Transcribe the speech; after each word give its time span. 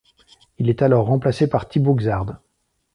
Il 0.57 0.67
est 0.71 0.81
alors 0.81 1.05
remplacé 1.05 1.47
par 1.47 1.67
Thibaut 1.69 1.93
Xhaard. 1.93 2.39